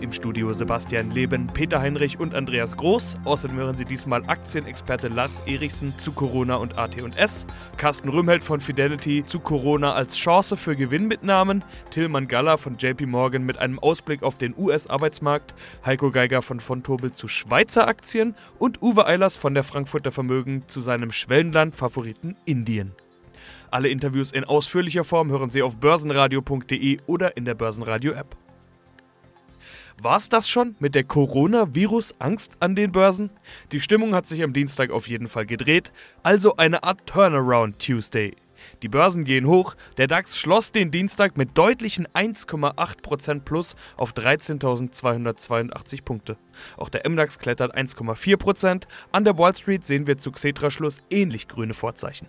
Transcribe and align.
Im 0.00 0.12
Studio 0.12 0.52
Sebastian 0.52 1.10
Leben, 1.10 1.46
Peter 1.46 1.80
Heinrich 1.80 2.20
und 2.20 2.34
Andreas 2.34 2.76
Groß. 2.76 3.16
Außerdem 3.24 3.56
hören 3.56 3.76
Sie 3.76 3.84
diesmal 3.84 4.22
Aktienexperte 4.26 5.08
Lars 5.08 5.40
Erichsen 5.46 5.94
zu 5.98 6.12
Corona 6.12 6.56
und 6.56 6.76
AT&S, 6.76 7.46
Carsten 7.76 8.08
Rümmelt 8.10 8.42
von 8.42 8.60
Fidelity 8.60 9.24
zu 9.26 9.40
Corona 9.40 9.94
als 9.94 10.16
Chance 10.16 10.56
für 10.56 10.76
Gewinnmitnahmen, 10.76 11.64
Tillmann 11.90 12.28
Galler 12.28 12.58
von 12.58 12.76
JP 12.76 13.06
Morgan 13.06 13.44
mit 13.44 13.58
einem 13.58 13.78
Ausblick 13.78 14.22
auf 14.22 14.36
den 14.36 14.54
US-Arbeitsmarkt, 14.56 15.54
Heiko 15.84 16.10
Geiger 16.10 16.42
von 16.42 16.60
Fontobel 16.60 17.12
zu 17.12 17.28
Schweizer 17.28 17.88
Aktien 17.88 18.34
und 18.58 18.82
Uwe 18.82 19.06
Eilers 19.06 19.36
von 19.36 19.54
der 19.54 19.64
Frankfurter 19.64 20.12
Vermögen 20.12 20.64
zu 20.66 20.80
seinem 20.80 21.10
Schwellenland-Favoriten 21.10 22.36
Indien. 22.44 22.92
Alle 23.70 23.88
Interviews 23.88 24.32
in 24.32 24.44
ausführlicher 24.44 25.04
Form 25.04 25.30
hören 25.30 25.50
Sie 25.50 25.62
auf 25.62 25.76
börsenradio.de 25.76 27.00
oder 27.06 27.36
in 27.36 27.44
der 27.44 27.54
Börsenradio-App. 27.54 28.36
War's 30.02 30.28
das 30.28 30.46
schon 30.46 30.76
mit 30.78 30.94
der 30.94 31.04
Coronavirus-Angst 31.04 32.52
an 32.60 32.76
den 32.76 32.92
Börsen? 32.92 33.30
Die 33.72 33.80
Stimmung 33.80 34.14
hat 34.14 34.26
sich 34.26 34.42
am 34.42 34.52
Dienstag 34.52 34.90
auf 34.90 35.08
jeden 35.08 35.26
Fall 35.26 35.46
gedreht, 35.46 35.90
also 36.22 36.56
eine 36.56 36.82
Art 36.82 37.06
Turnaround 37.06 37.78
Tuesday. 37.78 38.36
Die 38.82 38.88
Börsen 38.88 39.24
gehen 39.24 39.46
hoch, 39.46 39.74
der 39.96 40.06
DAX 40.06 40.38
schloss 40.38 40.70
den 40.70 40.90
Dienstag 40.90 41.38
mit 41.38 41.56
deutlichen 41.56 42.06
1,8% 42.08 43.40
plus 43.40 43.74
auf 43.96 44.12
13.282 44.12 46.02
Punkte. 46.02 46.36
Auch 46.76 46.90
der 46.90 47.08
MDAX 47.08 47.38
klettert 47.38 47.74
1,4%, 47.74 48.82
an 49.12 49.24
der 49.24 49.38
Wall 49.38 49.56
Street 49.56 49.86
sehen 49.86 50.06
wir 50.06 50.18
zu 50.18 50.30
Xetra-Schluss 50.30 50.98
ähnlich 51.10 51.48
grüne 51.48 51.74
Vorzeichen. 51.74 52.28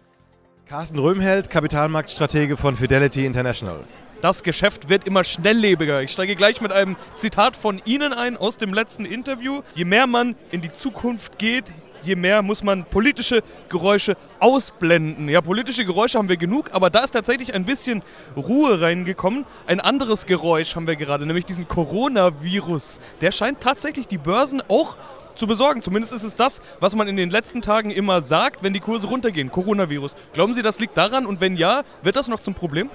Carsten 0.66 1.00
Röhmheld, 1.00 1.50
Kapitalmarktstratege 1.50 2.56
von 2.56 2.76
Fidelity 2.76 3.26
International. 3.26 3.84
Das 4.22 4.42
Geschäft 4.42 4.90
wird 4.90 5.06
immer 5.06 5.24
schnelllebiger. 5.24 6.02
Ich 6.02 6.12
steige 6.12 6.36
gleich 6.36 6.60
mit 6.60 6.72
einem 6.72 6.96
Zitat 7.18 7.56
von 7.56 7.82
Ihnen 7.86 8.14
ein 8.14 8.36
aus 8.36 8.58
dem 8.58 8.74
letzten 8.74 9.06
Interview. 9.06 9.62
Je 9.76 9.86
mehr 9.86 10.08
man 10.08 10.36
in 10.50 10.62
die 10.62 10.72
Zukunft 10.72 11.38
geht, 11.38 11.66
je 12.02 12.16
mehr 12.16 12.42
muss 12.42 12.64
man 12.64 12.86
politische 12.86 13.44
Geräusche 13.70 14.18
ausblenden. 14.40 15.30
Ja, 15.30 15.42
politische 15.42 15.86
Geräusche 15.86 16.18
haben 16.18 16.30
wir 16.30 16.38
genug, 16.38 16.70
aber 16.72 16.90
da 16.90 17.02
ist 17.02 17.12
tatsächlich 17.12 17.54
ein 17.54 17.66
bisschen 17.66 18.02
Ruhe 18.36 18.82
reingekommen. 18.82 19.46
Ein 19.68 19.80
anderes 19.80 20.26
Geräusch 20.26 20.76
haben 20.76 20.88
wir 20.88 20.96
gerade, 20.96 21.28
nämlich 21.28 21.46
diesen 21.46 21.68
Coronavirus. 21.68 23.00
Der 23.22 23.32
scheint 23.32 23.62
tatsächlich 23.62 24.08
die 24.08 24.18
Börsen 24.18 24.64
auch 24.68 24.98
zu 25.36 25.46
besorgen. 25.46 25.84
Zumindest 25.84 26.14
ist 26.14 26.24
es 26.24 26.34
das, 26.34 26.60
was 26.80 26.96
man 26.96 27.08
in 27.08 27.18
den 27.18 27.30
letzten 27.30 27.62
Tagen 27.62 27.92
immer 27.92 28.24
sagt, 28.24 28.64
wenn 28.64 28.74
die 28.74 28.80
Kurse 28.80 29.06
runtergehen. 29.06 29.52
Coronavirus. 29.52 30.16
Glauben 30.34 30.56
Sie, 30.56 30.64
das 30.64 30.80
liegt 30.80 30.98
daran? 30.98 31.28
Und 31.28 31.40
wenn 31.40 31.56
ja, 31.56 31.84
wird 32.02 32.16
das 32.16 32.28
noch 32.28 32.40
zum 32.40 32.56
Problem? 32.56 32.90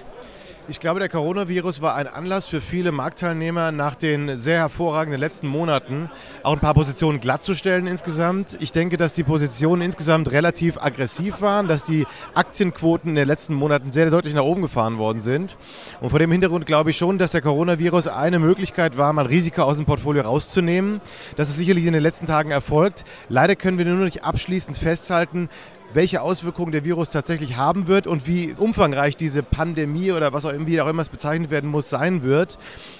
Ich 0.68 0.78
glaube, 0.78 1.00
der 1.00 1.08
Coronavirus 1.08 1.82
war 1.82 1.96
ein 1.96 2.06
Anlass 2.06 2.46
für 2.46 2.60
viele 2.60 2.92
Marktteilnehmer 2.92 3.72
nach 3.72 3.96
den 3.96 4.38
sehr 4.38 4.58
hervorragenden 4.58 5.18
letzten 5.18 5.48
Monaten 5.48 6.08
auch 6.44 6.52
ein 6.52 6.60
paar 6.60 6.74
Positionen 6.74 7.18
glattzustellen 7.18 7.88
insgesamt. 7.88 8.56
Ich 8.60 8.70
denke, 8.70 8.96
dass 8.96 9.12
die 9.12 9.24
Positionen 9.24 9.82
insgesamt 9.82 10.30
relativ 10.30 10.80
aggressiv 10.80 11.40
waren, 11.40 11.66
dass 11.66 11.82
die 11.82 12.06
Aktienquoten 12.34 13.10
in 13.10 13.16
den 13.16 13.26
letzten 13.26 13.54
Monaten 13.54 13.90
sehr 13.90 14.08
deutlich 14.08 14.34
nach 14.34 14.44
oben 14.44 14.62
gefahren 14.62 14.98
worden 14.98 15.20
sind. 15.20 15.56
Und 16.00 16.10
vor 16.10 16.20
dem 16.20 16.30
Hintergrund 16.30 16.64
glaube 16.66 16.90
ich 16.90 16.96
schon, 16.96 17.18
dass 17.18 17.32
der 17.32 17.42
Coronavirus 17.42 18.06
eine 18.06 18.38
Möglichkeit 18.38 18.96
war, 18.96 19.12
mal 19.12 19.26
Risiko 19.26 19.62
aus 19.62 19.78
dem 19.78 19.86
Portfolio 19.86 20.22
rauszunehmen. 20.22 21.00
Das 21.36 21.48
ist 21.48 21.56
sicherlich 21.56 21.86
in 21.86 21.92
den 21.92 22.04
letzten 22.04 22.26
Tagen 22.26 22.52
erfolgt. 22.52 23.04
Leider 23.28 23.56
können 23.56 23.78
wir 23.78 23.84
nur 23.84 23.96
noch 23.96 24.04
nicht 24.04 24.22
abschließend 24.22 24.78
festhalten, 24.78 25.48
welche 25.94 26.22
Auswirkungen 26.22 26.72
der 26.72 26.84
Virus 26.84 27.10
tatsächlich 27.10 27.56
haben 27.56 27.86
wird 27.86 28.06
und 28.06 28.26
wie 28.26 28.54
umfangreich 28.56 29.16
diese 29.16 29.42
Pandemie 29.42 30.12
oder 30.12 30.32
was 30.32 30.44
auch 30.44 30.52
immer, 30.52 30.84
auch 30.84 30.88
immer 30.88 31.02
es 31.02 31.08
bezeichnet 31.08 31.50
werden 31.50 31.70
muss, 31.70 31.90
sein 31.90 32.22
wird. 32.22 32.58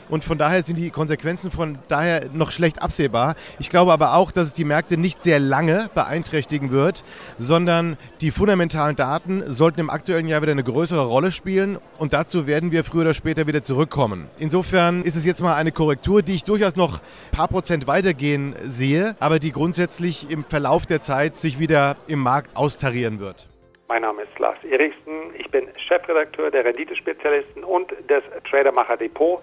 Und 0.09 0.25
von 0.25 0.39
daher 0.39 0.63
sind 0.63 0.77
die 0.77 0.91
Konsequenzen 0.91 1.51
von 1.51 1.79
daher 1.89 2.27
noch 2.33 2.51
schlecht 2.51 2.83
absehbar. 2.83 3.35
Ich 3.59 3.71
glaube 3.71 3.93
aber 3.93 4.15
auch, 4.15 4.31
dass 4.33 4.49
es 4.49 4.55
die 4.55 4.65
Märkte 4.65 4.97
nicht 4.97 5.23
sehr 5.23 5.39
lange 5.39 5.89
beeinträchtigen 5.95 6.71
wird, 6.71 7.05
sondern 7.39 7.97
die 8.21 8.31
fundamentalen 8.31 8.97
Daten 8.97 9.43
sollten 9.47 9.81
im 9.81 9.91
aktuellen 9.91 10.29
Jahr 10.29 10.43
wieder 10.43 10.53
eine 10.53 10.65
größere 10.65 11.07
Rolle 11.07 11.33
spielen 11.33 11.79
und 11.99 12.13
dazu 12.13 12.47
werden 12.47 12.73
wir 12.73 12.85
früher 12.85 13.03
oder 13.03 13.15
später 13.15 13.47
wieder 13.47 13.63
zurückkommen. 13.63 14.29
Insofern 14.39 15.03
ist 15.03 15.17
es 15.17 15.25
jetzt 15.25 15.43
mal 15.43 15.55
eine 15.55 15.73
Korrektur, 15.73 16.23
die 16.23 16.35
ich 16.35 16.45
durchaus 16.45 16.77
noch 16.77 16.97
ein 16.97 17.37
paar 17.37 17.49
Prozent 17.49 17.87
weitergehen 17.87 18.55
sehe, 18.67 19.17
aber 19.19 19.39
die 19.39 19.53
grundsätzlich 19.53 20.31
im 20.31 20.45
Verlauf 20.45 20.87
der 20.87 21.01
Zeit 21.01 21.35
sich 21.35 21.59
wieder 21.59 21.97
im 22.07 22.19
Markt 22.19 22.55
austauschen 22.57 22.82
austarieren 22.83 23.21
wird. 23.21 23.47
Mein 23.87 24.03
Name 24.03 24.23
ist 24.23 24.37
Lars 24.39 24.59
Eriksen. 24.65 25.33
Ich 25.39 25.49
bin 25.51 25.69
Chefredakteur 25.87 26.51
der 26.51 26.65
Renditespezialisten 26.65 27.63
und 27.63 27.93
des 28.11 28.25
Tradermacher 28.51 28.97
Depot. 28.97 29.41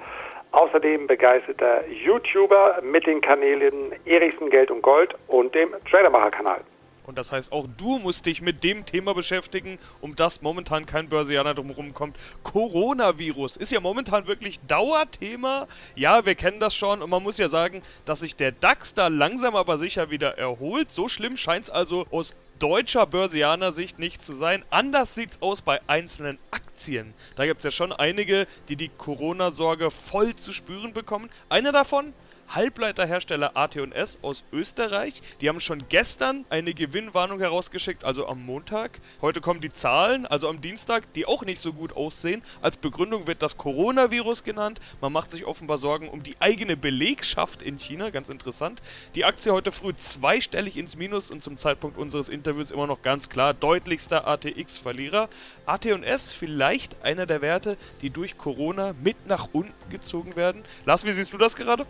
Außerdem 0.51 1.07
begeisterter 1.07 1.87
YouTuber 1.87 2.81
mit 2.81 3.05
den 3.05 3.21
Kanälen 3.21 3.93
Eriksen 4.05 4.49
Geld 4.49 4.71
und 4.71 4.81
Gold 4.81 5.15
und 5.27 5.55
dem 5.55 5.69
Tradermacher 5.89 6.31
Kanal. 6.31 6.61
Und 7.05 7.17
das 7.17 7.31
heißt, 7.31 7.51
auch 7.51 7.65
du 7.77 7.97
musst 7.97 8.25
dich 8.25 8.41
mit 8.41 8.63
dem 8.63 8.85
Thema 8.85 9.13
beschäftigen, 9.13 9.79
um 10.01 10.15
das 10.15 10.41
momentan 10.41 10.85
kein 10.85 11.07
Börsianer 11.07 11.53
drumherum 11.53 11.93
kommt. 11.93 12.17
Coronavirus 12.43 13.57
ist 13.57 13.71
ja 13.71 13.79
momentan 13.79 14.27
wirklich 14.27 14.59
Dauerthema. 14.67 15.67
Ja, 15.95 16.25
wir 16.25 16.35
kennen 16.35 16.59
das 16.59 16.75
schon 16.75 17.01
und 17.01 17.09
man 17.09 17.23
muss 17.23 17.37
ja 17.37 17.47
sagen, 17.47 17.83
dass 18.05 18.19
sich 18.19 18.35
der 18.35 18.51
DAX 18.51 18.93
da 18.93 19.07
langsam 19.07 19.55
aber 19.55 19.77
sicher 19.77 20.11
wieder 20.11 20.37
erholt. 20.37 20.91
So 20.91 21.07
schlimm 21.07 21.37
scheint 21.37 21.63
es 21.63 21.69
also 21.69 22.05
aus 22.11 22.35
deutscher 22.59 23.05
Börsianer-Sicht 23.05 23.99
nicht 23.99 24.21
zu 24.21 24.33
sein. 24.33 24.63
Anders 24.69 25.15
sieht 25.15 25.31
es 25.31 25.41
aus 25.41 25.61
bei 25.61 25.79
einzelnen 25.87 26.37
Aktien. 26.51 27.13
Da 27.35 27.45
gibt 27.45 27.59
es 27.59 27.65
ja 27.65 27.71
schon 27.71 27.91
einige, 27.91 28.47
die 28.67 28.75
die 28.75 28.89
Corona-Sorge 28.89 29.91
voll 29.91 30.35
zu 30.35 30.53
spüren 30.53 30.93
bekommen. 30.93 31.29
Einer 31.49 31.71
davon 31.71 32.13
Halbleiterhersteller 32.49 33.55
AT&S 33.55 34.19
aus 34.21 34.43
Österreich. 34.51 35.21
Die 35.41 35.49
haben 35.49 35.59
schon 35.59 35.83
gestern 35.89 36.45
eine 36.49 36.73
Gewinnwarnung 36.73 37.39
herausgeschickt, 37.39 38.03
also 38.03 38.27
am 38.27 38.45
Montag. 38.45 38.99
Heute 39.21 39.41
kommen 39.41 39.61
die 39.61 39.71
Zahlen, 39.71 40.25
also 40.25 40.49
am 40.49 40.61
Dienstag, 40.61 41.13
die 41.13 41.25
auch 41.25 41.43
nicht 41.43 41.61
so 41.61 41.73
gut 41.73 41.95
aussehen. 41.95 42.41
Als 42.61 42.77
Begründung 42.77 43.27
wird 43.27 43.41
das 43.41 43.57
Coronavirus 43.57 44.43
genannt. 44.43 44.79
Man 45.01 45.13
macht 45.13 45.31
sich 45.31 45.45
offenbar 45.45 45.77
Sorgen 45.77 46.09
um 46.09 46.23
die 46.23 46.35
eigene 46.39 46.75
Belegschaft 46.75 47.61
in 47.61 47.77
China, 47.77 48.09
ganz 48.09 48.29
interessant. 48.29 48.81
Die 49.15 49.25
Aktie 49.25 49.51
heute 49.51 49.71
früh 49.71 49.93
zweistellig 49.93 50.77
ins 50.77 50.95
Minus 50.95 51.29
und 51.31 51.43
zum 51.43 51.57
Zeitpunkt 51.57 51.97
unseres 51.97 52.29
Interviews 52.29 52.71
immer 52.71 52.87
noch 52.87 53.01
ganz 53.01 53.29
klar 53.29 53.53
deutlichster 53.53 54.27
ATX-Verlierer. 54.27 55.29
AT&S 55.65 56.31
vielleicht 56.31 57.03
einer 57.03 57.25
der 57.25 57.41
Werte, 57.41 57.77
die 58.01 58.09
durch 58.09 58.37
Corona 58.37 58.93
mit 59.03 59.27
nach 59.27 59.49
unten 59.53 59.73
gezogen 59.89 60.35
werden. 60.35 60.63
Lars, 60.85 61.05
wie 61.05 61.11
siehst 61.11 61.33
du 61.33 61.37
das 61.37 61.55
gerade? 61.55 61.85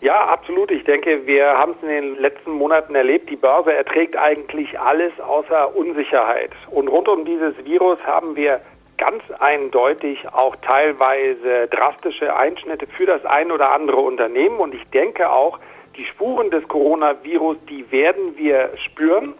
Ja, 0.00 0.26
absolut. 0.26 0.70
Ich 0.70 0.84
denke, 0.84 1.26
wir 1.26 1.46
haben 1.56 1.72
es 1.72 1.82
in 1.82 1.88
den 1.88 2.18
letzten 2.20 2.52
Monaten 2.52 2.94
erlebt. 2.94 3.30
Die 3.30 3.36
Börse 3.36 3.72
erträgt 3.72 4.16
eigentlich 4.16 4.78
alles 4.78 5.18
außer 5.18 5.74
Unsicherheit. 5.74 6.50
Und 6.70 6.88
rund 6.88 7.08
um 7.08 7.24
dieses 7.24 7.54
Virus 7.64 7.98
haben 8.04 8.36
wir 8.36 8.60
ganz 8.98 9.22
eindeutig 9.38 10.18
auch 10.32 10.54
teilweise 10.56 11.66
drastische 11.68 12.36
Einschnitte 12.36 12.86
für 12.86 13.06
das 13.06 13.24
ein 13.24 13.50
oder 13.50 13.72
andere 13.72 13.98
Unternehmen. 13.98 14.58
Und 14.58 14.74
ich 14.74 14.84
denke 14.90 15.30
auch, 15.30 15.58
die 15.96 16.04
Spuren 16.04 16.50
des 16.50 16.66
Coronavirus, 16.68 17.56
die 17.68 17.90
werden 17.90 18.36
wir 18.36 18.70
spüren. 18.76 19.34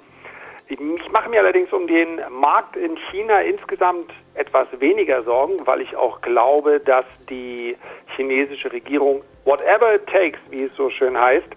Ich 0.68 1.12
mache 1.12 1.28
mir 1.28 1.40
allerdings 1.40 1.72
um 1.72 1.86
den 1.86 2.20
Markt 2.30 2.76
in 2.76 2.96
China 3.10 3.40
insgesamt 3.40 4.10
etwas 4.34 4.66
weniger 4.80 5.22
Sorgen, 5.22 5.66
weil 5.66 5.82
ich 5.82 5.94
auch 5.96 6.22
glaube, 6.22 6.80
dass 6.80 7.04
die 7.28 7.76
chinesische 8.16 8.72
Regierung 8.72 9.22
whatever 9.46 9.94
it 9.94 10.06
takes, 10.06 10.38
wie 10.50 10.64
es 10.64 10.74
so 10.76 10.90
schön 10.90 11.18
heißt, 11.18 11.48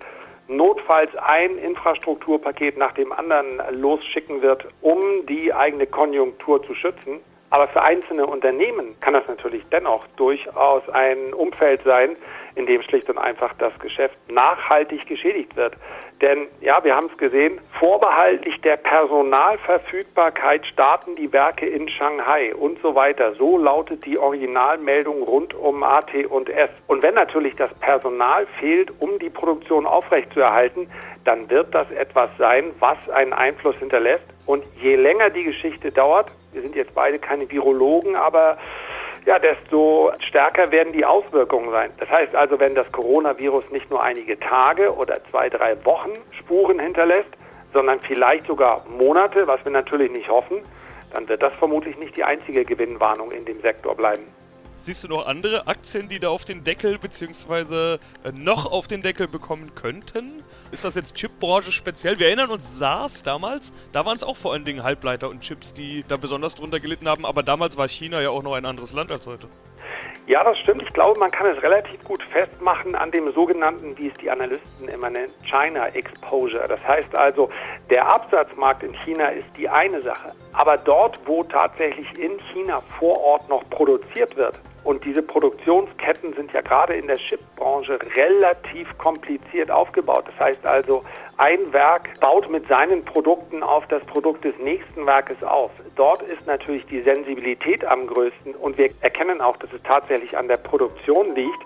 notfalls 0.47 1.13
ein 1.18 1.57
Infrastrukturpaket 1.57 2.77
nach 2.77 2.94
dem 2.94 3.12
anderen 3.12 3.62
losschicken 3.71 4.41
wird, 4.41 4.65
um 4.81 5.25
die 5.27 5.53
eigene 5.53 5.86
Konjunktur 5.86 6.63
zu 6.63 6.74
schützen. 6.74 7.19
Aber 7.51 7.68
für 7.68 7.81
einzelne 7.81 8.27
Unternehmen 8.27 8.95
kann 9.01 9.13
das 9.13 9.27
natürlich 9.27 9.63
dennoch 9.71 10.06
durchaus 10.18 10.88
ein 10.89 11.33
Umfeld 11.33 11.81
sein, 11.83 12.15
in 12.53 12.68
dem 12.68 12.81
schlicht 12.83 13.09
und 13.09 13.18
einfach 13.18 13.53
das 13.56 13.77
Geschäft 13.80 14.15
nachhaltig 14.30 15.07
geschädigt 15.07 15.56
wird. 15.56 15.74
Denn 16.21 16.48
ja, 16.60 16.83
wir 16.83 16.95
haben 16.95 17.07
es 17.12 17.18
gesehen, 17.18 17.60
vorbehaltlich 17.80 18.60
der 18.62 18.75
Personalverfügbarkeit 18.75 20.66
starten 20.66 21.16
die 21.16 21.31
Werke 21.31 21.66
in 21.66 21.88
Shanghai 21.88 22.54
und 22.54 22.80
so 22.81 22.94
weiter. 22.94 23.33
So 23.36 23.57
lautet 23.57 24.06
die 24.06 24.18
Originalmeldung 24.18 25.24
rund 25.24 25.54
um 25.54 25.81
AT 25.81 26.13
und 26.30 26.50
S. 26.50 26.69
Und 26.88 27.04
wenn 27.04 27.16
natürlich 27.16 27.56
das 27.56 27.74
Personal 27.75 28.48
fehlt, 28.60 28.92
um 29.00 29.18
die 29.19 29.30
Produktion 29.30 29.86
aufrechtzuerhalten, 29.86 30.89
dann 31.24 31.50
wird 31.50 31.74
das 31.74 31.89
etwas 31.92 32.30
sein, 32.38 32.72
was 32.80 32.98
einen 33.10 33.31
Einfluss 33.31 33.75
hinterlässt. 33.77 34.25
Und 34.45 34.63
je 34.81 34.95
länger 34.95 35.30
die 35.30 35.44
Geschichte 35.44 35.92
dauert, 35.92 36.31
Wir 36.51 36.63
sind 36.63 36.75
jetzt 36.75 36.95
beide 36.95 37.19
keine 37.19 37.50
Virologen, 37.50 38.15
aber 38.15 38.57
ja, 39.25 39.39
desto 39.39 40.12
stärker 40.27 40.71
werden 40.71 40.94
die 40.94 41.06
Auswirkungen 41.06 41.71
sein. 41.71 41.92
Das 42.00 42.10
heißt 42.10 42.36
also, 42.36 42.60
wenn 42.60 42.75
das 42.75 42.92
Coronavirus 42.92 43.69
nicht 43.71 43.89
nur 43.89 44.01
einige 44.01 44.39
Tage 44.39 44.94
oder 44.95 45.19
zwei, 45.30 45.50
drei 45.50 45.83
Wochen 45.86 46.12
Spuren 46.31 46.80
hinterlässt, 46.80 47.30
sondern 47.74 48.00
vielleicht 48.00 48.48
sogar 48.48 48.83
Monate, 48.88 49.48
was 49.48 49.63
wir 49.63 49.71
natürlich 49.71 50.12
nicht 50.12 50.30
hoffen, 50.30 50.63
dann 51.12 51.27
wird 51.27 51.42
das 51.42 51.54
vermutlich 51.54 51.98
nicht 51.98 52.16
die 52.16 52.24
einzige 52.24 52.63
Gewinnwarnung 52.63 53.31
in 53.31 53.45
dem 53.45 53.62
Sektor 53.62 53.95
bleiben. 53.95 54.24
Siehst 54.81 55.04
du 55.04 55.10
noch 55.10 55.27
andere 55.27 55.68
Aktien, 55.68 56.07
die 56.07 56.19
da 56.19 56.30
auf 56.30 56.45
den 56.45 56.63
Deckel 56.63 56.98
bzw. 56.98 57.95
Äh, 57.95 57.98
noch 58.33 58.72
auf 58.72 58.88
den 58.88 59.01
Deckel 59.01 59.27
bekommen 59.27 59.75
könnten? 59.75 60.38
Ist 60.72 60.86
das 60.86 60.96
jetzt 60.96 61.16
Chipbranche 61.16 61.72
speziell? 61.72 62.19
Wir 62.19 62.28
erinnern 62.28 62.50
uns 62.50 62.78
SARS 62.78 63.24
damals, 63.24 63.74
da 63.92 64.06
waren 64.06 64.18
es 64.18 64.24
auch 64.24 64.38
vor 64.38 64.54
allen 64.54 64.66
Dingen 64.66 64.84
Halbleiter 64.84 65.30
und 65.30 65.42
Chips, 65.42 65.74
die 65.74 66.04
da 66.07 66.18
besonders 66.18 66.56
drunter 66.56 66.80
gelitten 66.80 67.07
haben, 67.07 67.25
aber 67.25 67.44
damals 67.44 67.78
war 67.78 67.88
China 67.88 68.22
ja 68.22 68.30
auch 68.30 68.44
noch 68.44 68.54
ein 68.54 68.66
anderes 68.66 68.94
Land 68.94 69.12
als 69.12 69.28
heute. 69.28 69.48
Ja, 70.30 70.44
das 70.44 70.60
stimmt. 70.60 70.84
Ich 70.84 70.94
glaube, 70.94 71.19
man 71.19 71.31
kann 71.31 71.48
es 71.48 71.63
relativ 71.63 72.04
gut 72.04 72.22
festmachen 72.31 72.94
an 72.94 73.10
dem 73.10 73.34
sogenannten, 73.34 73.98
wie 73.98 74.10
es 74.10 74.13
die 74.22 74.30
Analysten 74.30 74.88
immer 74.88 75.10
nennen, 75.10 75.34
China 75.44 75.88
Exposure. 75.88 76.68
Das 76.68 76.88
heißt 76.88 77.16
also, 77.16 77.50
der 77.90 78.07
Absatzmarkt 78.07 78.84
in 78.84 78.94
China 79.04 79.30
ist 79.30 79.48
die 79.57 79.68
eine 79.68 80.04
Sache. 80.04 80.34
Aber 80.54 80.78
dort, 80.78 81.19
wo 81.25 81.44
tatsächlich 81.44 82.07
in 82.19 82.40
China 82.54 82.80
vor 83.00 83.19
Ort 83.24 83.50
noch 83.50 83.68
produziert 83.72 84.36
wird, 84.38 84.54
und 84.84 85.04
diese 85.06 85.22
Produktionsketten 85.22 86.34
sind 86.34 86.54
ja 86.54 86.62
gerade 86.62 86.94
in 86.94 87.08
der 87.08 87.18
Chipbranche 87.18 88.00
relativ 88.16 88.98
kompliziert 88.98 89.70
aufgebaut. 89.70 90.26
Das 90.28 90.40
heißt 90.40 90.66
also, 90.66 91.04
ein 91.38 91.72
Werk 91.74 92.20
baut 92.20 92.50
mit 92.50 92.68
seinen 92.68 93.04
Produkten 93.04 93.64
auf 93.64 93.88
das 93.88 94.06
Produkt 94.06 94.44
des 94.46 94.58
nächsten 94.60 95.06
Werkes 95.06 95.44
auf. 95.44 95.72
Dort 95.96 96.22
ist 96.24 96.46
natürlich 96.48 96.86
die 96.86 97.02
Sensibilität 97.02 97.86
am 97.86 98.08
größten 98.08 98.56
und 98.56 98.78
wir 98.78 98.90
erkennen 99.02 99.42
auch, 99.42 99.58
dass 99.58 99.72
es 99.74 99.81
tatsächlich 99.84 100.38
an 100.38 100.48
der 100.48 100.58
Produktion 100.58 101.36
liegt, 101.36 101.64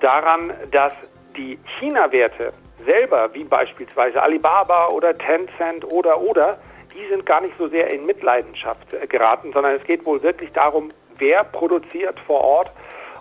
daran, 0.00 0.52
dass 0.70 0.92
die 1.36 1.58
China-Werte 1.78 2.52
selber, 2.84 3.30
wie 3.32 3.44
beispielsweise 3.44 4.22
Alibaba 4.22 4.88
oder 4.88 5.16
Tencent 5.16 5.84
oder 5.84 6.20
oder, 6.20 6.58
die 6.94 7.08
sind 7.08 7.26
gar 7.26 7.40
nicht 7.40 7.54
so 7.58 7.66
sehr 7.66 7.90
in 7.90 8.06
Mitleidenschaft 8.06 8.86
geraten, 9.08 9.52
sondern 9.52 9.74
es 9.74 9.84
geht 9.84 10.04
wohl 10.06 10.22
wirklich 10.22 10.52
darum, 10.52 10.92
wer 11.18 11.44
produziert 11.44 12.18
vor 12.20 12.40
Ort 12.40 12.70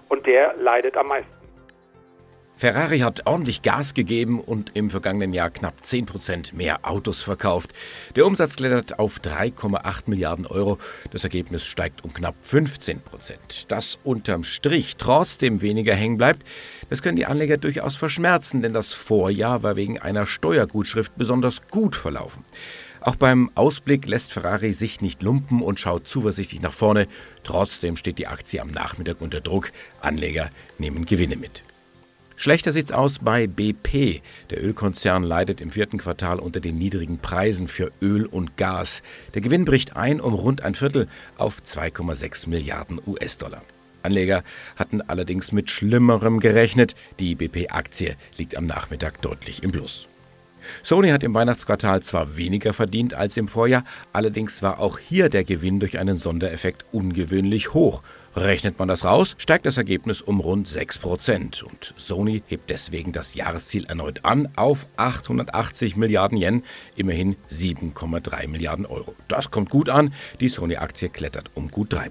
und 0.10 0.26
der 0.26 0.56
leidet 0.58 0.98
am 0.98 1.08
meisten. 1.08 1.44
Ferrari 2.64 3.00
hat 3.00 3.26
ordentlich 3.26 3.62
Gas 3.62 3.94
gegeben 3.94 4.40
und 4.40 4.72
im 4.74 4.90
vergangenen 4.90 5.34
Jahr 5.34 5.50
knapp 5.50 5.74
10% 5.84 6.56
mehr 6.56 6.80
Autos 6.84 7.22
verkauft. 7.22 7.74
Der 8.16 8.26
Umsatz 8.26 8.56
klettert 8.56 9.00
auf 9.00 9.18
3,8 9.18 10.04
Milliarden 10.10 10.46
Euro. 10.46 10.78
Das 11.12 11.26
Ergebnis 11.26 11.66
steigt 11.66 12.06
um 12.06 12.14
knapp 12.14 12.36
15%. 12.48 13.68
Dass 13.68 14.00
unterm 14.06 14.46
Strich 14.46 14.96
trotzdem 14.96 15.62
weniger 15.62 15.94
hängen 15.94 16.18
bleibt, 16.18 16.44
das 16.90 17.02
können 17.02 17.18
die 17.18 17.26
Anleger 17.26 17.58
durchaus 17.58 17.98
verschmerzen, 17.98 18.62
denn 18.62 18.72
das 18.72 18.94
Vorjahr 18.94 19.62
war 19.64 19.76
wegen 19.76 20.00
einer 20.00 20.26
Steuergutschrift 20.26 21.18
besonders 21.18 21.68
gut 21.68 21.98
verlaufen. 21.98 22.46
Auch 23.04 23.18
beim 23.18 23.52
Ausblick 23.56 24.08
lässt 24.08 24.32
Ferrari 24.32 24.72
sich 24.72 25.02
nicht 25.02 25.22
lumpen 25.22 25.62
und 25.62 25.78
schaut 25.78 26.08
zuversichtlich 26.08 26.62
nach 26.62 26.72
vorne. 26.72 27.08
Trotzdem 27.44 27.98
steht 27.98 28.18
die 28.18 28.28
Aktie 28.28 28.62
am 28.62 28.72
Nachmittag 28.72 29.20
unter 29.20 29.42
Druck. 29.42 29.74
Anleger 30.00 30.50
nehmen 30.78 31.06
Gewinne 31.06 31.36
mit. 31.36 31.64
Schlechter 32.38 32.72
sieht's 32.72 32.94
aus 32.94 33.20
bei 33.20 33.46
BP. 33.46 34.22
Der 34.50 34.64
Ölkonzern 34.64 35.24
leidet 35.24 35.60
im 35.60 35.72
vierten 35.72 35.98
Quartal 35.98 36.40
unter 36.40 36.62
den 36.62 36.78
niedrigen 36.78 37.18
Preisen 37.18 37.68
für 37.68 37.92
Öl 38.02 38.26
und 38.26 38.56
Gas. 38.56 39.04
Der 39.34 39.42
Gewinn 39.42 39.66
bricht 39.66 39.98
ein 39.98 40.22
um 40.22 40.34
rund 40.34 40.62
ein 40.62 40.74
Viertel 40.74 41.10
auf 41.38 41.62
2,6 41.62 42.48
Milliarden 42.48 43.02
US-Dollar. 43.06 43.62
Anleger 44.02 44.44
hatten 44.78 45.02
allerdings 45.02 45.52
mit 45.52 45.70
Schlimmerem 45.70 46.40
gerechnet. 46.40 46.96
Die 47.20 47.36
BP-Aktie 47.36 48.16
liegt 48.38 48.56
am 48.56 48.66
Nachmittag 48.66 49.22
deutlich 49.22 49.62
im 49.62 49.74
Plus. 49.74 50.08
Sony 50.84 51.10
hat 51.10 51.24
im 51.24 51.34
Weihnachtsquartal 51.34 52.02
zwar 52.02 52.38
weniger 52.38 52.74
verdient 52.74 53.14
als 53.14 53.38
im 53.38 53.48
Vorjahr, 53.48 53.84
allerdings 54.12 54.62
war 54.62 54.80
auch 54.80 55.00
hier 55.00 55.30
der 55.30 55.44
Gewinn 55.44 55.80
durch 55.80 56.00
einen 56.00 56.18
Sondereffekt 56.18 56.86
ungewöhnlich 56.92 57.74
hoch. 57.74 58.02
Rechnet 58.36 58.80
man 58.80 58.88
das 58.88 59.06
raus, 59.06 59.36
steigt 59.38 59.66
das 59.68 59.78
Ergebnis 59.78 60.22
um 60.22 60.40
rund 60.40 60.68
6%. 60.68 61.64
Und 61.64 61.94
Sony 61.98 62.42
hebt 62.48 62.72
deswegen 62.72 63.12
das 63.12 63.36
Jahresziel 63.36 63.86
erneut 63.86 64.26
an 64.26 64.50
auf 64.56 64.88
880 64.98 65.96
Milliarden 65.96 66.38
Yen, 66.38 66.64
immerhin 66.96 67.36
7,3 67.52 68.48
Milliarden 68.48 68.88
Euro. 68.88 69.14
Das 69.28 69.52
kommt 69.52 69.70
gut 69.70 69.90
an, 69.90 70.14
die 70.40 70.50
Sony-Aktie 70.50 71.10
klettert 71.10 71.52
um 71.54 71.70
gut 71.70 71.94
3%. 71.94 72.10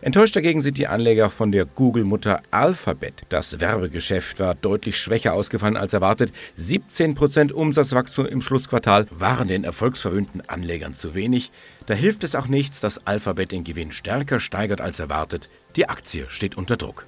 Enttäuscht 0.00 0.36
dagegen 0.36 0.60
sind 0.60 0.78
die 0.78 0.86
Anleger 0.86 1.30
von 1.30 1.52
der 1.52 1.64
Google-Mutter 1.64 2.42
Alphabet. 2.50 3.22
Das 3.28 3.60
Werbegeschäft 3.60 4.40
war 4.40 4.54
deutlich 4.54 4.98
schwächer 4.98 5.34
ausgefallen 5.34 5.76
als 5.76 5.92
erwartet. 5.92 6.32
17% 6.58 7.52
Umsatzwachstum 7.52 8.26
im 8.26 8.42
Schlussquartal 8.42 9.06
waren 9.10 9.48
den 9.48 9.64
erfolgsverwöhnten 9.64 10.42
Anlegern 10.48 10.94
zu 10.94 11.14
wenig. 11.14 11.50
Da 11.86 11.94
hilft 11.94 12.24
es 12.24 12.34
auch 12.34 12.48
nichts, 12.48 12.80
dass 12.80 13.06
Alphabet 13.06 13.52
den 13.52 13.64
Gewinn 13.64 13.92
stärker 13.92 14.40
steigert 14.40 14.80
als 14.80 14.98
erwartet. 14.98 15.48
Die 15.76 15.88
Aktie 15.88 16.26
steht 16.28 16.56
unter 16.56 16.76
Druck. 16.76 17.06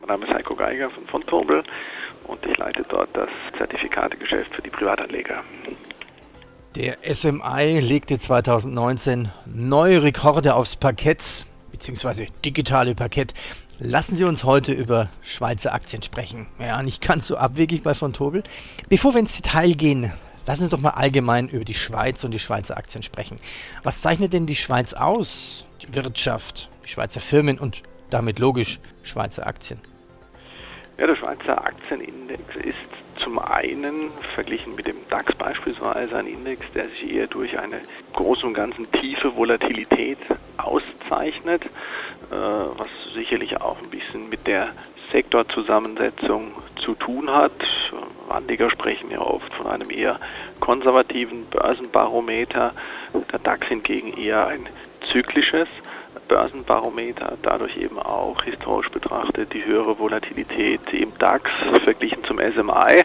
Mein 0.00 0.08
Name 0.08 0.26
ist 0.26 0.34
Heiko 0.34 0.54
Geiger 0.54 0.90
von 0.90 1.06
von 1.06 1.26
Turbel 1.26 1.62
und 2.24 2.44
ich 2.46 2.56
leite 2.58 2.84
dort 2.88 3.08
das 3.14 3.28
Zertifikategeschäft 3.56 4.54
für 4.54 4.62
die 4.62 4.70
Privatanleger. 4.70 5.42
Der 6.76 6.98
SMI 7.02 7.80
legte 7.80 8.18
2019 8.18 9.30
neue 9.46 10.02
Rekorde 10.02 10.54
aufs 10.54 10.76
Parkett 10.76 11.46
beziehungsweise 11.78 12.26
digitale 12.44 12.94
Parkett. 12.94 13.34
Lassen 13.78 14.16
Sie 14.16 14.24
uns 14.24 14.42
heute 14.42 14.72
über 14.72 15.08
Schweizer 15.22 15.72
Aktien 15.72 16.02
sprechen. 16.02 16.48
Ja, 16.58 16.82
nicht 16.82 17.00
ganz 17.00 17.28
so 17.28 17.36
abwegig 17.36 17.84
bei 17.84 17.94
von 17.94 18.12
Tobel. 18.12 18.42
Bevor 18.88 19.14
wir 19.14 19.20
ins 19.20 19.36
Detail 19.36 19.72
gehen, 19.74 20.12
lassen 20.46 20.64
Sie 20.64 20.70
doch 20.70 20.80
mal 20.80 20.90
allgemein 20.90 21.48
über 21.48 21.64
die 21.64 21.74
Schweiz 21.74 22.24
und 22.24 22.32
die 22.32 22.40
Schweizer 22.40 22.76
Aktien 22.76 23.02
sprechen. 23.02 23.38
Was 23.84 24.00
zeichnet 24.00 24.32
denn 24.32 24.46
die 24.46 24.56
Schweiz 24.56 24.92
aus? 24.92 25.64
Die 25.82 25.94
Wirtschaft, 25.94 26.68
die 26.84 26.88
Schweizer 26.88 27.20
Firmen 27.20 27.58
und 27.58 27.82
damit 28.10 28.40
logisch 28.40 28.80
Schweizer 29.04 29.46
Aktien. 29.46 29.80
Ja, 30.98 31.06
der 31.06 31.14
Schweizer 31.14 31.64
Aktienindex 31.64 32.56
ist 32.56 32.76
zum 33.22 33.38
einen 33.38 34.10
verglichen 34.34 34.74
mit 34.74 34.88
dem 34.88 34.96
DAX 35.08 35.32
beispielsweise 35.36 36.16
ein 36.16 36.26
Index, 36.26 36.66
der 36.72 36.88
sich 36.88 37.14
eher 37.14 37.28
durch 37.28 37.56
eine 37.56 37.80
große 38.14 38.44
und 38.44 38.54
ganzen 38.54 38.90
tiefe 38.90 39.36
Volatilität 39.36 40.18
auszeichnet, 40.56 41.64
äh, 41.64 41.68
was 42.32 42.88
sicherlich 43.14 43.60
auch 43.60 43.78
ein 43.80 43.90
bisschen 43.90 44.28
mit 44.28 44.44
der 44.48 44.70
Sektorzusammensetzung 45.12 46.50
zu 46.80 46.96
tun 46.96 47.30
hat. 47.30 47.52
Anleger 48.28 48.68
sprechen 48.68 49.12
ja 49.12 49.20
oft 49.20 49.54
von 49.54 49.68
einem 49.68 49.90
eher 49.92 50.18
konservativen 50.58 51.44
Börsenbarometer, 51.46 52.72
der 53.32 53.38
DAX 53.38 53.68
hingegen 53.68 54.16
eher 54.18 54.48
ein 54.48 54.68
zyklisches. 55.12 55.68
Börsenbarometer, 56.28 57.38
dadurch 57.42 57.76
eben 57.76 57.98
auch 57.98 58.42
historisch 58.42 58.90
betrachtet 58.90 59.52
die 59.52 59.64
höhere 59.64 59.98
Volatilität 59.98 60.80
im 60.92 61.12
DAX 61.18 61.50
verglichen 61.82 62.22
zum 62.24 62.38
SMI. 62.38 63.02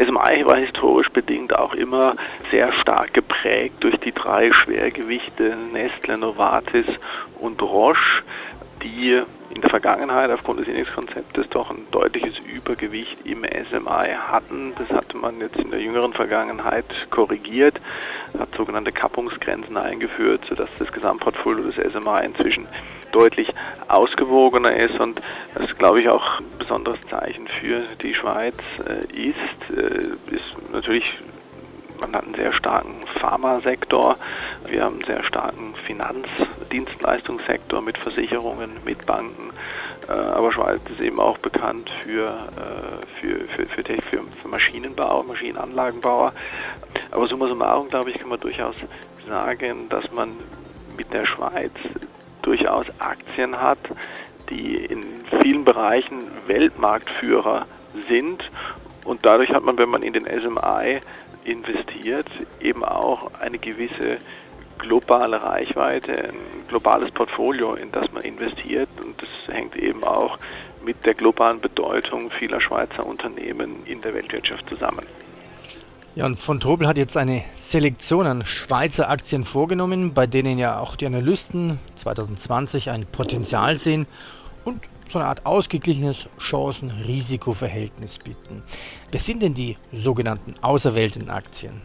SMI 0.00 0.46
war 0.46 0.56
historisch 0.56 1.10
bedingt 1.10 1.58
auch 1.58 1.74
immer 1.74 2.16
sehr 2.50 2.72
stark 2.72 3.12
geprägt 3.12 3.76
durch 3.80 3.96
die 3.98 4.12
drei 4.12 4.52
Schwergewichte 4.52 5.56
Nestle, 5.72 6.16
Novartis 6.16 6.86
und 7.40 7.60
Roche 7.60 8.22
die 8.82 9.22
in 9.50 9.60
der 9.60 9.70
Vergangenheit 9.70 10.30
aufgrund 10.30 10.60
des 10.60 10.68
Indexkonzeptes 10.68 11.48
doch 11.50 11.70
ein 11.70 11.86
deutliches 11.90 12.34
Übergewicht 12.38 13.16
im 13.24 13.44
SMI 13.44 14.14
hatten. 14.28 14.72
Das 14.76 14.88
hatte 14.90 15.16
man 15.16 15.40
jetzt 15.40 15.56
in 15.56 15.70
der 15.70 15.80
jüngeren 15.80 16.12
Vergangenheit 16.12 16.84
korrigiert, 17.10 17.80
hat 18.38 18.54
sogenannte 18.54 18.92
Kappungsgrenzen 18.92 19.76
eingeführt, 19.76 20.42
sodass 20.48 20.68
das 20.78 20.92
Gesamtportfolio 20.92 21.70
des 21.70 21.92
SMI 21.92 22.24
inzwischen 22.24 22.66
deutlich 23.12 23.48
ausgewogener 23.88 24.76
ist 24.76 25.00
und 25.00 25.22
das 25.54 25.74
glaube 25.76 26.00
ich 26.00 26.08
auch 26.08 26.40
ein 26.40 26.58
besonderes 26.58 27.00
Zeichen 27.08 27.48
für 27.48 27.82
die 28.02 28.14
Schweiz 28.14 28.56
äh, 28.84 29.30
ist, 29.30 29.70
äh, 29.74 30.34
ist 30.34 30.72
natürlich 30.72 31.14
man 32.00 32.14
hat 32.14 32.24
einen 32.24 32.34
sehr 32.34 32.52
starken 32.52 32.94
Pharmasektor, 33.20 34.16
wir 34.66 34.84
haben 34.84 34.96
einen 34.96 35.04
sehr 35.04 35.24
starken 35.24 35.74
Finanzdienstleistungssektor 35.86 37.80
mit 37.80 37.98
Versicherungen, 37.98 38.70
mit 38.84 39.04
Banken. 39.06 39.50
Äh, 40.08 40.12
aber 40.12 40.52
Schweiz 40.52 40.80
ist 40.88 41.00
eben 41.00 41.20
auch 41.20 41.38
bekannt 41.38 41.90
für, 42.02 42.28
äh, 42.28 43.20
für, 43.20 43.40
für, 43.48 43.66
für, 43.66 43.84
für, 43.84 44.22
für 44.42 44.48
Maschinenbau, 44.48 45.22
Maschinenanlagenbauer. 45.22 46.32
Aber 47.10 47.26
summa 47.26 47.48
summarum, 47.48 47.88
glaube 47.88 48.10
ich, 48.10 48.18
kann 48.18 48.28
man 48.28 48.40
durchaus 48.40 48.74
sagen, 49.26 49.88
dass 49.88 50.10
man 50.12 50.32
mit 50.96 51.12
der 51.12 51.26
Schweiz 51.26 51.72
durchaus 52.42 52.86
Aktien 53.00 53.60
hat, 53.60 53.78
die 54.50 54.76
in 54.76 55.02
vielen 55.42 55.64
Bereichen 55.64 56.28
Weltmarktführer 56.46 57.66
sind. 58.08 58.48
Und 59.04 59.24
dadurch 59.24 59.50
hat 59.50 59.64
man, 59.64 59.78
wenn 59.78 59.88
man 59.88 60.02
in 60.02 60.12
den 60.12 60.24
SMI 60.26 61.00
investiert, 61.46 62.26
eben 62.60 62.84
auch 62.84 63.30
eine 63.40 63.58
gewisse 63.58 64.18
globale 64.78 65.42
Reichweite, 65.42 66.12
ein 66.12 66.36
globales 66.68 67.10
Portfolio, 67.10 67.74
in 67.74 67.90
das 67.92 68.10
man 68.12 68.22
investiert. 68.22 68.88
Und 69.02 69.20
das 69.20 69.28
hängt 69.54 69.76
eben 69.76 70.04
auch 70.04 70.38
mit 70.84 71.04
der 71.04 71.14
globalen 71.14 71.60
Bedeutung 71.60 72.30
vieler 72.30 72.60
Schweizer 72.60 73.04
Unternehmen 73.06 73.84
in 73.86 74.00
der 74.02 74.14
Weltwirtschaft 74.14 74.68
zusammen. 74.68 75.04
Ja, 76.14 76.24
und 76.24 76.38
von 76.38 76.60
Tobel 76.60 76.88
hat 76.88 76.96
jetzt 76.96 77.16
eine 77.16 77.42
Selektion 77.56 78.26
an 78.26 78.46
Schweizer 78.46 79.10
Aktien 79.10 79.44
vorgenommen, 79.44 80.14
bei 80.14 80.26
denen 80.26 80.58
ja 80.58 80.78
auch 80.78 80.96
die 80.96 81.04
Analysten 81.04 81.78
2020 81.96 82.88
ein 82.88 83.04
Potenzial 83.04 83.76
sehen 83.76 84.06
und 84.64 84.80
so 85.08 85.18
eine 85.18 85.28
Art 85.28 85.46
ausgeglichenes 85.46 86.28
Chancen-Risiko-Verhältnis 86.38 88.18
bieten. 88.18 88.62
Wer 89.10 89.20
sind 89.20 89.42
denn 89.42 89.54
die 89.54 89.76
sogenannten 89.92 90.54
Außerweltenaktien? 90.62 91.82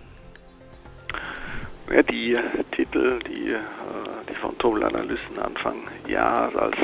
Ja, 1.94 2.02
die 2.04 2.38
Titel, 2.72 3.20
die, 3.28 3.52
äh, 3.52 3.60
die 4.30 4.36
von 4.36 4.58
Tobel-Analysten 4.58 5.40
Anfang 5.40 5.76
Jahres 6.08 6.56
als 6.56 6.78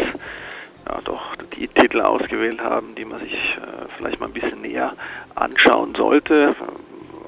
ja, 0.87 1.01
doch 1.03 1.35
die 1.57 1.67
Titel 1.67 2.01
ausgewählt 2.01 2.59
haben, 2.61 2.95
die 2.95 3.05
man 3.05 3.19
sich 3.21 3.33
äh, 3.33 3.87
vielleicht 3.97 4.19
mal 4.19 4.27
ein 4.27 4.33
bisschen 4.33 4.61
näher 4.61 4.93
anschauen 5.35 5.95
sollte. 5.95 6.55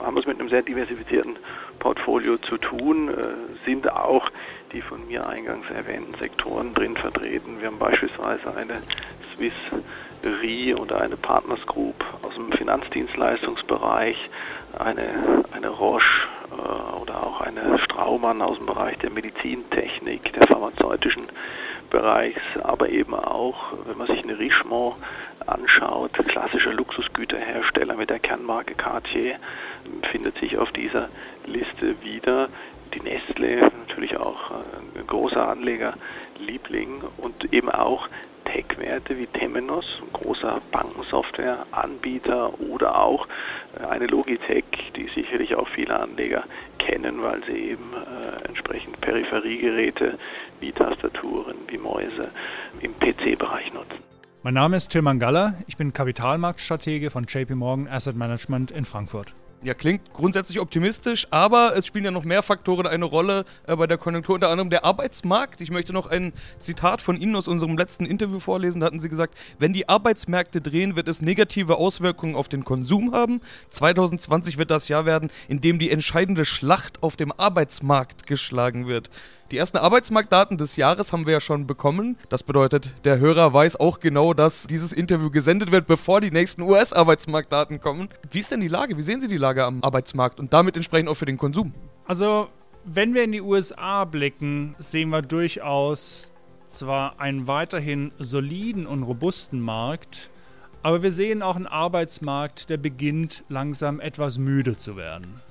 Haben 0.01 0.15
wir 0.15 0.21
es 0.21 0.27
mit 0.27 0.39
einem 0.39 0.49
sehr 0.49 0.61
diversifizierten 0.61 1.37
Portfolio 1.79 2.37
zu 2.37 2.57
tun, 2.57 3.09
äh, 3.09 3.13
sind 3.65 3.91
auch 3.91 4.29
die 4.73 4.81
von 4.81 5.07
mir 5.07 5.27
eingangs 5.27 5.65
erwähnten 5.69 6.13
Sektoren 6.19 6.73
drin 6.73 6.95
vertreten. 6.95 7.59
Wir 7.59 7.67
haben 7.67 7.79
beispielsweise 7.79 8.55
eine 8.55 8.81
Swiss 9.35 9.53
Re 10.23 10.75
oder 10.77 11.01
eine 11.01 11.15
Partners 11.15 11.65
Group 11.65 12.03
aus 12.23 12.35
dem 12.35 12.51
Finanzdienstleistungsbereich, 12.51 14.29
eine, 14.77 15.43
eine 15.51 15.69
Roche 15.69 16.27
äh, 16.51 17.01
oder 17.01 17.25
auch 17.25 17.41
eine 17.41 17.79
Straumann 17.79 18.41
aus 18.41 18.57
dem 18.57 18.65
Bereich 18.65 18.97
der 18.99 19.11
Medizintechnik, 19.11 20.33
der 20.33 20.47
pharmazeutischen 20.47 21.23
Bereichs, 21.89 22.41
aber 22.61 22.89
eben 22.89 23.15
auch, 23.15 23.73
wenn 23.85 23.97
man 23.97 24.07
sich 24.07 24.23
eine 24.23 24.37
Richemont 24.37 24.95
anschaut, 25.51 26.13
klassischer 26.13 26.73
Luxusgüterhersteller 26.73 27.95
mit 27.95 28.09
der 28.09 28.19
Kernmarke 28.19 28.75
Cartier, 28.75 29.35
findet 30.11 30.37
sich 30.39 30.57
auf 30.57 30.71
dieser 30.71 31.09
Liste 31.45 32.01
wieder. 32.03 32.49
Die 32.93 33.01
Nestle, 33.01 33.71
natürlich 33.87 34.17
auch 34.17 34.51
ein 34.51 35.05
großer 35.05 35.47
Anlegerliebling 35.47 37.03
und 37.17 37.53
eben 37.53 37.69
auch 37.69 38.07
Tech-Werte 38.45 39.17
wie 39.17 39.27
Temenos, 39.27 39.85
ein 40.01 40.11
großer 40.11 40.59
Bankensoftware-Anbieter 40.71 42.59
oder 42.61 42.99
auch 42.99 43.27
eine 43.87 44.07
Logitech, 44.07 44.65
die 44.95 45.07
sicherlich 45.13 45.55
auch 45.55 45.67
viele 45.67 45.99
Anleger 45.99 46.43
kennen, 46.79 47.21
weil 47.21 47.43
sie 47.45 47.71
eben 47.71 47.93
äh, 47.93 48.47
entsprechend 48.47 48.99
Peripheriegeräte 49.01 50.17
wie 50.59 50.71
Tastaturen, 50.71 51.55
wie 51.67 51.77
Mäuse 51.77 52.31
im 52.81 52.97
PC-Bereich 52.97 53.71
nutzen. 53.73 54.09
Mein 54.41 54.53
Name 54.53 54.77
ist 54.77 54.87
Till 54.91 55.01
Mangalla, 55.01 55.55
ich 55.67 55.75
bin 55.75 55.91
Kapitalmarktstratege 55.91 57.11
von 57.11 57.25
JP 57.25 57.55
Morgan 57.55 57.89
Asset 57.89 58.15
Management 58.15 58.71
in 58.71 58.85
Frankfurt. 58.85 59.33
Ja, 59.63 59.73
klingt 59.73 60.13
grundsätzlich 60.13 60.61
optimistisch, 60.61 61.27
aber 61.29 61.73
es 61.75 61.85
spielen 61.85 62.05
ja 62.05 62.11
noch 62.11 62.23
mehr 62.23 62.41
Faktoren 62.41 62.87
eine 62.87 63.03
Rolle 63.03 63.43
äh, 63.67 63.75
bei 63.75 63.85
der 63.85 63.97
Konjunktur, 63.97 64.35
unter 64.35 64.47
anderem 64.47 64.69
der 64.69 64.85
Arbeitsmarkt. 64.85 65.59
Ich 65.59 65.71
möchte 65.71 65.91
noch 65.91 66.07
ein 66.07 66.31
Zitat 66.59 67.01
von 67.01 67.19
Ihnen 67.19 67.35
aus 67.35 67.49
unserem 67.49 67.77
letzten 67.77 68.05
Interview 68.05 68.39
vorlesen. 68.39 68.79
Da 68.79 68.85
hatten 68.85 69.01
Sie 69.01 69.09
gesagt, 69.09 69.35
wenn 69.59 69.73
die 69.73 69.89
Arbeitsmärkte 69.89 70.61
drehen, 70.61 70.95
wird 70.95 71.09
es 71.09 71.21
negative 71.21 71.75
Auswirkungen 71.75 72.37
auf 72.37 72.47
den 72.47 72.63
Konsum 72.63 73.11
haben. 73.11 73.41
2020 73.71 74.57
wird 74.57 74.71
das 74.71 74.87
Jahr 74.87 75.05
werden, 75.05 75.29
in 75.49 75.59
dem 75.59 75.79
die 75.79 75.91
entscheidende 75.91 76.45
Schlacht 76.45 77.03
auf 77.03 77.17
dem 77.17 77.33
Arbeitsmarkt 77.33 78.25
geschlagen 78.25 78.87
wird. 78.87 79.09
Die 79.51 79.57
ersten 79.57 79.77
Arbeitsmarktdaten 79.77 80.57
des 80.57 80.75
Jahres 80.75 81.11
haben 81.11 81.25
wir 81.25 81.33
ja 81.33 81.41
schon 81.41 81.65
bekommen. 81.65 82.17
Das 82.29 82.43
bedeutet, 82.43 82.93
der 83.03 83.17
Hörer 83.17 83.51
weiß 83.51 83.77
auch 83.79 83.99
genau, 83.99 84.35
dass 84.35 84.67
dieses 84.67 84.93
Interview 84.93 85.31
gesendet 85.31 85.71
wird, 85.71 85.87
bevor 85.87 86.21
die 86.21 86.29
nächsten 86.29 86.61
US-Arbeitsmarktdaten 86.61 87.79
kommen. 87.79 88.09
Wie 88.29 88.37
ist 88.37 88.51
denn 88.51 88.61
die 88.61 88.67
Lage? 88.67 88.95
Wie 88.95 89.01
sehen 89.01 89.21
Sie 89.21 89.27
die 89.27 89.37
Lage 89.37 89.65
am 89.65 89.83
Arbeitsmarkt 89.83 90.39
und 90.39 90.53
damit 90.53 90.75
entsprechend 90.75 91.09
auch 91.09 91.15
für 91.15 91.25
den 91.25 91.37
Konsum? 91.37 91.73
Also, 92.05 92.49
wenn 92.85 93.15
wir 93.15 93.23
in 93.23 93.31
die 93.31 93.41
USA 93.41 94.05
blicken, 94.05 94.75
sehen 94.77 95.09
wir 95.09 95.23
durchaus 95.23 96.31
zwar 96.67 97.19
einen 97.19 97.47
weiterhin 97.47 98.11
soliden 98.19 98.85
und 98.85 99.01
robusten 99.01 99.59
Markt, 99.61 100.29
aber 100.83 101.01
wir 101.01 101.11
sehen 101.11 101.41
auch 101.41 101.55
einen 101.55 101.65
Arbeitsmarkt, 101.65 102.69
der 102.69 102.77
beginnt 102.77 103.43
langsam 103.49 103.99
etwas 103.99 104.37
müde 104.37 104.77
zu 104.77 104.95
werden. 104.95 105.41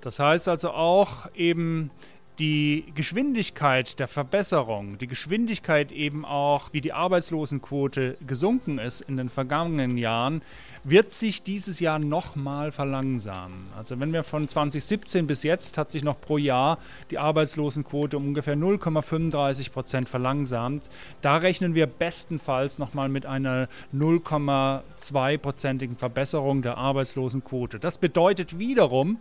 Das 0.00 0.18
heißt 0.18 0.48
also 0.48 0.70
auch 0.70 1.28
eben 1.34 1.90
die 2.38 2.84
Geschwindigkeit 2.94 3.98
der 3.98 4.06
Verbesserung, 4.06 4.96
die 4.98 5.08
Geschwindigkeit 5.08 5.90
eben 5.90 6.24
auch, 6.24 6.72
wie 6.72 6.80
die 6.80 6.92
Arbeitslosenquote 6.92 8.16
gesunken 8.26 8.78
ist 8.78 9.00
in 9.00 9.16
den 9.16 9.28
vergangenen 9.28 9.98
Jahren, 9.98 10.42
wird 10.84 11.12
sich 11.12 11.42
dieses 11.42 11.80
Jahr 11.80 11.98
nochmal 11.98 12.70
verlangsamen. 12.70 13.66
Also 13.76 13.98
wenn 13.98 14.12
wir 14.12 14.22
von 14.22 14.46
2017 14.46 15.26
bis 15.26 15.42
jetzt 15.42 15.76
hat 15.76 15.90
sich 15.90 16.04
noch 16.04 16.20
pro 16.20 16.38
Jahr 16.38 16.78
die 17.10 17.18
Arbeitslosenquote 17.18 18.16
um 18.16 18.28
ungefähr 18.28 18.56
0,35 18.56 19.72
Prozent 19.72 20.08
verlangsamt. 20.08 20.84
Da 21.22 21.38
rechnen 21.38 21.74
wir 21.74 21.86
bestenfalls 21.86 22.78
nochmal 22.78 23.08
mit 23.08 23.26
einer 23.26 23.68
0,2-prozentigen 23.92 25.96
Verbesserung 25.96 26.62
der 26.62 26.78
Arbeitslosenquote. 26.78 27.80
Das 27.80 27.98
bedeutet 27.98 28.60
wiederum, 28.60 29.18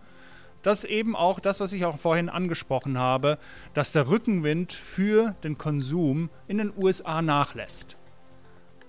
dass 0.67 0.83
eben 0.83 1.15
auch 1.15 1.39
das, 1.39 1.61
was 1.61 1.71
ich 1.71 1.85
auch 1.85 1.97
vorhin 1.97 2.27
angesprochen 2.27 2.99
habe, 2.99 3.37
dass 3.73 3.93
der 3.93 4.09
Rückenwind 4.09 4.73
für 4.73 5.33
den 5.41 5.57
Konsum 5.57 6.29
in 6.49 6.57
den 6.57 6.73
USA 6.75 7.21
nachlässt. 7.21 7.95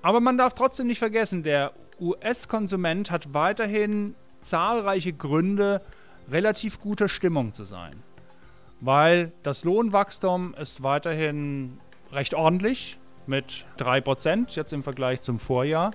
Aber 0.03 0.19
man 0.19 0.37
darf 0.37 0.55
trotzdem 0.55 0.89
nicht 0.89 0.99
vergessen, 0.99 1.45
der 1.45 1.73
US-Konsument 2.01 3.13
hat 3.13 3.33
weiterhin 3.33 4.17
zahlreiche 4.41 5.13
Gründe, 5.13 5.81
relativ 6.29 6.81
guter 6.81 7.09
Stimmung 7.09 7.53
zu 7.53 7.63
sein. 7.63 8.03
Weil 8.81 9.31
das 9.45 9.63
Lohnwachstum 9.63 10.55
ist 10.55 10.83
weiterhin 10.83 11.79
recht 12.11 12.35
ordentlich 12.35 12.99
mit 13.29 13.67
3% 13.79 14.57
jetzt 14.57 14.73
im 14.73 14.83
Vergleich 14.83 15.21
zum 15.21 15.39
Vorjahr. 15.39 15.93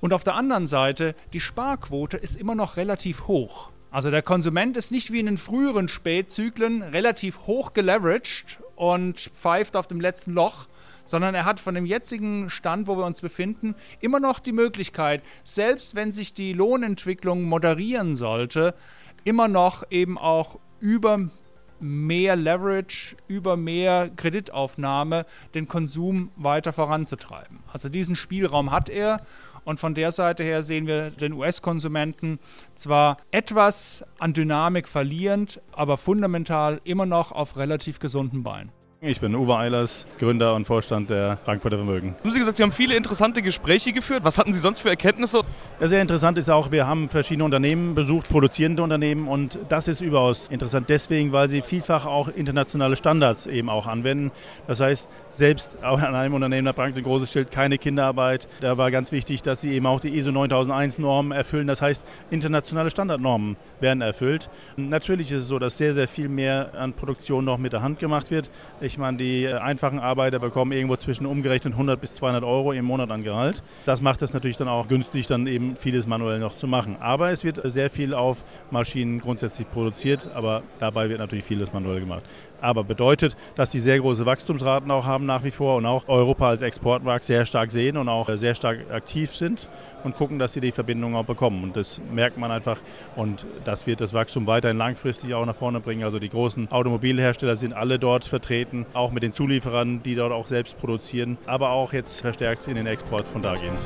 Und 0.00 0.14
auf 0.14 0.24
der 0.24 0.34
anderen 0.34 0.66
Seite, 0.66 1.14
die 1.34 1.40
Sparquote 1.40 2.16
ist 2.16 2.36
immer 2.36 2.54
noch 2.54 2.78
relativ 2.78 3.26
hoch. 3.26 3.70
Also 3.94 4.10
der 4.10 4.22
Konsument 4.22 4.76
ist 4.76 4.90
nicht 4.90 5.12
wie 5.12 5.20
in 5.20 5.26
den 5.26 5.36
früheren 5.36 5.86
Spätzyklen 5.86 6.82
relativ 6.82 7.46
hoch 7.46 7.74
geleveraged 7.74 8.58
und 8.74 9.20
pfeift 9.20 9.76
auf 9.76 9.86
dem 9.86 10.00
letzten 10.00 10.32
Loch, 10.32 10.66
sondern 11.04 11.36
er 11.36 11.44
hat 11.44 11.60
von 11.60 11.76
dem 11.76 11.86
jetzigen 11.86 12.50
Stand, 12.50 12.88
wo 12.88 12.96
wir 12.96 13.06
uns 13.06 13.20
befinden, 13.20 13.76
immer 14.00 14.18
noch 14.18 14.40
die 14.40 14.50
Möglichkeit, 14.50 15.22
selbst 15.44 15.94
wenn 15.94 16.10
sich 16.10 16.34
die 16.34 16.52
Lohnentwicklung 16.52 17.44
moderieren 17.44 18.16
sollte, 18.16 18.74
immer 19.22 19.46
noch 19.46 19.84
eben 19.92 20.18
auch 20.18 20.58
über 20.80 21.30
mehr 21.78 22.34
Leverage, 22.34 23.14
über 23.28 23.56
mehr 23.56 24.10
Kreditaufnahme 24.16 25.24
den 25.54 25.68
Konsum 25.68 26.32
weiter 26.34 26.72
voranzutreiben. 26.72 27.60
Also 27.72 27.88
diesen 27.88 28.16
Spielraum 28.16 28.72
hat 28.72 28.88
er 28.88 29.24
und 29.64 29.80
von 29.80 29.94
der 29.94 30.12
Seite 30.12 30.44
her 30.44 30.62
sehen 30.62 30.86
wir 30.86 31.10
den 31.10 31.32
US-Konsumenten 31.32 32.38
zwar 32.74 33.18
etwas 33.30 34.04
an 34.18 34.32
Dynamik 34.32 34.88
verlierend, 34.88 35.60
aber 35.72 35.96
fundamental 35.96 36.80
immer 36.84 37.06
noch 37.06 37.32
auf 37.32 37.56
relativ 37.56 37.98
gesunden 37.98 38.42
Beinen. 38.42 38.72
Ich 39.06 39.20
bin 39.20 39.34
Uwe 39.34 39.58
Eilers, 39.58 40.06
Gründer 40.18 40.54
und 40.54 40.64
Vorstand 40.64 41.10
der 41.10 41.36
Frankfurter 41.44 41.76
Vermögen. 41.76 42.14
Haben 42.20 42.32
Sie 42.32 42.38
gesagt, 42.38 42.56
Sie 42.56 42.62
haben 42.62 42.72
viele 42.72 42.96
interessante 42.96 43.42
Gespräche 43.42 43.92
geführt. 43.92 44.24
Was 44.24 44.38
hatten 44.38 44.54
Sie 44.54 44.60
sonst 44.60 44.80
für 44.80 44.88
Erkenntnisse? 44.88 45.42
Ja, 45.78 45.86
sehr 45.88 46.00
interessant 46.00 46.38
ist 46.38 46.48
auch, 46.48 46.72
wir 46.72 46.86
haben 46.86 47.10
verschiedene 47.10 47.44
Unternehmen 47.44 47.94
besucht, 47.94 48.30
produzierende 48.30 48.82
Unternehmen 48.82 49.28
und 49.28 49.58
das 49.68 49.88
ist 49.88 50.00
überaus 50.00 50.48
interessant 50.48 50.88
deswegen, 50.88 51.32
weil 51.32 51.48
sie 51.48 51.60
vielfach 51.60 52.06
auch 52.06 52.28
internationale 52.28 52.96
Standards 52.96 53.46
eben 53.46 53.68
auch 53.68 53.86
anwenden. 53.86 54.30
Das 54.68 54.80
heißt, 54.80 55.06
selbst 55.30 55.84
auch 55.84 56.00
an 56.00 56.14
einem 56.14 56.32
Unternehmen, 56.32 56.64
da 56.64 56.72
prangt 56.72 56.96
ein 56.96 57.04
großes 57.04 57.30
Schild, 57.30 57.50
keine 57.50 57.76
Kinderarbeit. 57.76 58.48
Da 58.62 58.78
war 58.78 58.90
ganz 58.90 59.12
wichtig, 59.12 59.42
dass 59.42 59.60
sie 59.60 59.72
eben 59.72 59.84
auch 59.84 60.00
die 60.00 60.16
ISO 60.16 60.32
9001 60.32 60.98
Normen 60.98 61.32
erfüllen. 61.32 61.66
Das 61.66 61.82
heißt, 61.82 62.02
internationale 62.30 62.88
Standardnormen 62.88 63.58
werden 63.80 64.00
erfüllt. 64.00 64.48
Natürlich 64.78 65.30
ist 65.30 65.42
es 65.42 65.48
so, 65.48 65.58
dass 65.58 65.76
sehr, 65.76 65.92
sehr 65.92 66.08
viel 66.08 66.30
mehr 66.30 66.70
an 66.78 66.94
Produktion 66.94 67.44
noch 67.44 67.58
mit 67.58 67.74
der 67.74 67.82
Hand 67.82 67.98
gemacht 67.98 68.30
wird. 68.30 68.48
Ich 68.80 68.93
ich 68.94 68.98
meine, 68.98 69.16
die 69.16 69.44
äh, 69.44 69.54
einfachen 69.54 69.98
Arbeiter 69.98 70.38
bekommen 70.38 70.70
irgendwo 70.70 70.94
zwischen 70.94 71.26
umgerechnet 71.26 71.74
100 71.74 72.00
bis 72.00 72.14
200 72.14 72.44
Euro 72.44 72.70
im 72.70 72.84
Monat 72.84 73.10
an 73.10 73.24
Gehalt. 73.24 73.64
Das 73.86 74.00
macht 74.00 74.22
es 74.22 74.32
natürlich 74.34 74.56
dann 74.56 74.68
auch 74.68 74.86
günstig, 74.86 75.26
dann 75.26 75.48
eben 75.48 75.74
vieles 75.74 76.06
manuell 76.06 76.38
noch 76.38 76.54
zu 76.54 76.68
machen. 76.68 76.96
Aber 77.00 77.32
es 77.32 77.42
wird 77.42 77.60
sehr 77.64 77.90
viel 77.90 78.14
auf 78.14 78.44
Maschinen 78.70 79.20
grundsätzlich 79.20 79.68
produziert, 79.68 80.30
aber 80.32 80.62
dabei 80.78 81.08
wird 81.08 81.18
natürlich 81.18 81.44
vieles 81.44 81.72
manuell 81.72 81.98
gemacht. 81.98 82.22
Aber 82.60 82.84
bedeutet, 82.84 83.36
dass 83.56 83.70
sie 83.72 83.80
sehr 83.80 83.98
große 83.98 84.26
Wachstumsraten 84.26 84.90
auch 84.90 85.06
haben 85.06 85.26
nach 85.26 85.44
wie 85.44 85.50
vor 85.50 85.76
und 85.76 85.86
auch 85.86 86.08
Europa 86.08 86.48
als 86.48 86.62
Exportmarkt 86.62 87.24
sehr 87.24 87.46
stark 87.46 87.72
sehen 87.72 87.96
und 87.96 88.08
auch 88.08 88.28
sehr 88.36 88.54
stark 88.54 88.90
aktiv 88.90 89.34
sind 89.34 89.68
und 90.02 90.16
gucken, 90.16 90.38
dass 90.38 90.52
sie 90.52 90.60
die 90.60 90.72
Verbindung 90.72 91.16
auch 91.16 91.24
bekommen. 91.24 91.62
Und 91.64 91.76
das 91.76 92.00
merkt 92.12 92.38
man 92.38 92.50
einfach 92.50 92.80
und 93.16 93.46
das 93.64 93.86
wird 93.86 94.00
das 94.00 94.14
Wachstum 94.14 94.46
weiterhin 94.46 94.78
langfristig 94.78 95.34
auch 95.34 95.46
nach 95.46 95.56
vorne 95.56 95.80
bringen. 95.80 96.04
Also 96.04 96.18
die 96.18 96.28
großen 96.28 96.70
Automobilhersteller 96.70 97.56
sind 97.56 97.72
alle 97.72 97.98
dort 97.98 98.24
vertreten, 98.24 98.86
auch 98.94 99.12
mit 99.12 99.22
den 99.22 99.32
Zulieferern, 99.32 100.02
die 100.02 100.14
dort 100.14 100.32
auch 100.32 100.46
selbst 100.46 100.78
produzieren, 100.78 101.38
aber 101.46 101.70
auch 101.70 101.92
jetzt 101.92 102.20
verstärkt 102.20 102.68
in 102.68 102.76
den 102.76 102.86
Export 102.86 103.26
von 103.26 103.42
da 103.42 103.54
gehen. 103.56 103.76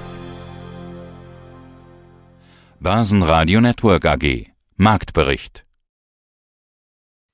Börsenradio 2.81 3.61
Network 3.61 4.05
AG 4.05 4.47
Marktbericht 4.77 5.65